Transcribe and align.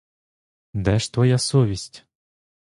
Де 0.73 0.99
ж 0.99 1.13
твоя 1.13 1.37
совість?! 1.37 2.05